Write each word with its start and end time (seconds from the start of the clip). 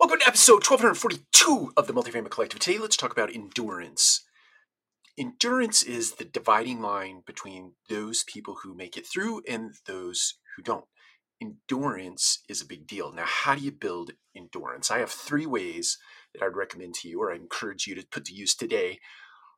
Welcome 0.00 0.20
to 0.20 0.28
episode 0.28 0.66
1242 0.66 1.74
of 1.76 1.86
the 1.86 1.92
Multifamily 1.92 2.30
Collective. 2.30 2.58
Today, 2.58 2.78
let's 2.78 2.96
talk 2.96 3.12
about 3.12 3.34
endurance. 3.34 4.24
Endurance 5.18 5.82
is 5.82 6.12
the 6.12 6.24
dividing 6.24 6.80
line 6.80 7.22
between 7.26 7.74
those 7.90 8.24
people 8.24 8.60
who 8.62 8.74
make 8.74 8.96
it 8.96 9.06
through 9.06 9.42
and 9.46 9.74
those 9.86 10.38
who 10.56 10.62
don't. 10.62 10.86
Endurance 11.38 12.38
is 12.48 12.62
a 12.62 12.66
big 12.66 12.86
deal. 12.86 13.12
Now, 13.12 13.26
how 13.26 13.54
do 13.54 13.60
you 13.60 13.70
build 13.70 14.12
endurance? 14.34 14.90
I 14.90 15.00
have 15.00 15.10
three 15.10 15.44
ways 15.44 15.98
that 16.32 16.42
I'd 16.42 16.56
recommend 16.56 16.94
to 16.94 17.08
you 17.08 17.20
or 17.20 17.30
I 17.30 17.36
encourage 17.36 17.86
you 17.86 17.94
to 17.94 18.06
put 18.10 18.24
to 18.24 18.34
use 18.34 18.54
today. 18.54 19.00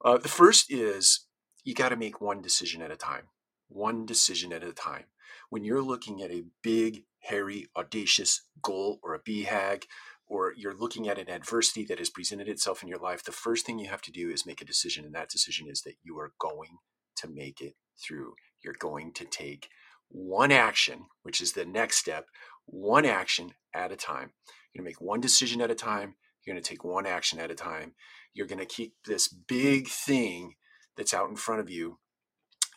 Uh, 0.04 0.18
the 0.18 0.28
first 0.28 0.72
is 0.72 1.24
you 1.62 1.72
got 1.72 1.90
to 1.90 1.96
make 1.96 2.20
one 2.20 2.42
decision 2.42 2.82
at 2.82 2.90
a 2.90 2.96
time. 2.96 3.28
One 3.68 4.06
decision 4.06 4.52
at 4.52 4.64
a 4.64 4.72
time. 4.72 5.04
When 5.50 5.62
you're 5.62 5.82
looking 5.82 6.20
at 6.20 6.32
a 6.32 6.46
big, 6.64 7.04
hairy, 7.20 7.68
audacious 7.76 8.42
goal 8.60 8.98
or 9.04 9.14
a 9.14 9.20
BHAG, 9.20 9.84
or 10.32 10.54
you're 10.56 10.74
looking 10.74 11.08
at 11.08 11.18
an 11.18 11.28
adversity 11.28 11.84
that 11.84 11.98
has 11.98 12.08
presented 12.08 12.48
itself 12.48 12.82
in 12.82 12.88
your 12.88 12.98
life, 12.98 13.22
the 13.22 13.30
first 13.30 13.66
thing 13.66 13.78
you 13.78 13.90
have 13.90 14.00
to 14.00 14.10
do 14.10 14.30
is 14.30 14.46
make 14.46 14.62
a 14.62 14.64
decision. 14.64 15.04
And 15.04 15.14
that 15.14 15.28
decision 15.28 15.68
is 15.68 15.82
that 15.82 15.96
you 16.02 16.18
are 16.18 16.32
going 16.38 16.78
to 17.16 17.28
make 17.28 17.60
it 17.60 17.74
through. 18.02 18.32
You're 18.64 18.72
going 18.78 19.12
to 19.12 19.26
take 19.26 19.68
one 20.08 20.50
action, 20.50 21.04
which 21.22 21.42
is 21.42 21.52
the 21.52 21.66
next 21.66 21.98
step, 21.98 22.28
one 22.64 23.04
action 23.04 23.52
at 23.74 23.92
a 23.92 23.96
time. 23.96 24.30
You're 24.72 24.82
going 24.82 24.90
to 24.94 24.98
make 24.98 25.06
one 25.06 25.20
decision 25.20 25.60
at 25.60 25.70
a 25.70 25.74
time. 25.74 26.14
You're 26.46 26.54
going 26.54 26.62
to 26.62 26.68
take 26.68 26.82
one 26.82 27.04
action 27.04 27.38
at 27.38 27.50
a 27.50 27.54
time. 27.54 27.92
You're 28.32 28.46
going 28.46 28.58
to 28.58 28.64
keep 28.64 28.94
this 29.06 29.28
big 29.28 29.88
thing 29.88 30.54
that's 30.96 31.12
out 31.12 31.28
in 31.28 31.36
front 31.36 31.60
of 31.60 31.68
you 31.68 31.98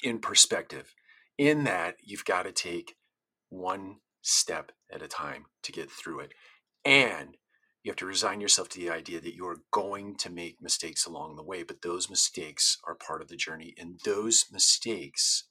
in 0.04 0.20
perspective. 0.20 0.94
In 1.38 1.64
that, 1.64 1.96
you've 2.04 2.26
got 2.26 2.44
to 2.44 2.52
take 2.52 2.96
one 3.48 4.00
step 4.22 4.74
at 4.92 5.02
a 5.02 5.08
time 5.08 5.46
to 5.64 5.72
get 5.72 5.90
through 5.90 6.20
it. 6.20 6.34
And 6.84 7.38
you 7.86 7.92
have 7.92 7.98
to 7.98 8.08
resign 8.08 8.42
yourself 8.42 8.68
to 8.68 8.80
the 8.80 8.90
idea 8.90 9.22
that 9.22 9.36
you 9.36 9.46
are 9.46 9.62
going 9.70 10.16
to 10.16 10.32
make 10.32 10.60
mistakes 10.60 11.06
along 11.06 11.36
the 11.36 11.44
way, 11.44 11.62
but 11.62 11.84
those 11.84 12.10
mistakes 12.10 12.80
are 12.88 12.96
part 12.96 13.22
of 13.22 13.28
the 13.28 13.36
journey. 13.36 13.76
And 13.78 14.00
those 14.04 14.46
mistakes 14.52 15.44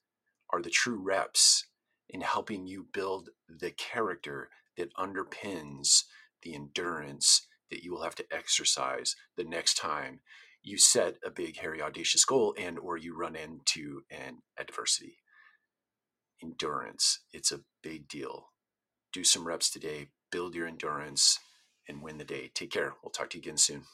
are 0.51 0.61
the 0.61 0.69
true 0.69 1.01
reps 1.01 1.69
in 2.09 2.23
helping 2.23 2.67
you 2.67 2.89
build 2.93 3.29
the 3.49 3.71
character 3.71 4.49
that 4.77 4.93
underpins 4.97 6.03
the 6.43 6.57
endurance 6.57 7.47
that 7.71 7.85
you 7.85 7.93
will 7.93 8.03
have 8.03 8.17
to 8.17 8.27
exercise 8.33 9.15
the 9.37 9.45
next 9.45 9.77
time 9.77 10.19
you 10.61 10.77
set 10.77 11.15
a 11.25 11.31
big 11.31 11.59
hairy 11.59 11.81
audacious 11.81 12.25
goal 12.25 12.53
and 12.59 12.81
or 12.81 12.97
you 12.97 13.17
run 13.17 13.37
into 13.37 14.03
an 14.11 14.39
adversity 14.59 15.19
endurance 16.43 17.21
it's 17.33 17.53
a 17.53 17.61
big 17.83 18.07
deal 18.09 18.51
do 19.13 19.25
some 19.25 19.47
reps 19.47 19.71
today 19.71 20.09
build 20.31 20.55
your 20.55 20.67
endurance 20.67 21.39
and 21.89 22.03
win 22.03 22.19
the 22.19 22.25
day. 22.25 22.51
Take 22.55 22.71
care. 22.71 22.95
We'll 23.03 23.11
talk 23.11 23.31
to 23.31 23.39
you 23.39 23.43
again 23.43 23.59
soon. 23.59 23.85